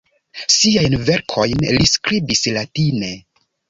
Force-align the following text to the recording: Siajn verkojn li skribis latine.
Siajn 0.53 0.95
verkojn 1.11 1.63
li 1.77 1.87
skribis 1.93 2.45
latine. 2.61 3.17